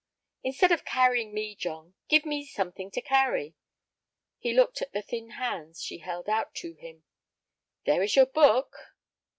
[0.43, 3.53] "Instead of carrying me, John, give me something to carry."
[4.39, 7.03] He looked at the thin hands she held out to him.
[7.85, 8.95] "There is your book."